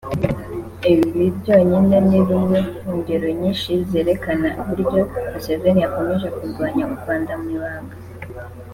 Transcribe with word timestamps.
Ibi 0.91 1.25
byonyine 1.37 1.97
ni 2.07 2.19
rumwe 2.27 2.59
mu 2.81 2.91
ngero 2.99 3.27
nyinshi 3.39 3.71
zerekana 3.89 4.49
uburyo 4.61 5.01
Museveni 5.31 5.79
yakomeje 5.83 6.27
kurwanya 6.37 6.83
u 6.89 6.93
Rwanda 6.99 7.33
mu 7.41 7.47
ibanga 7.57 7.95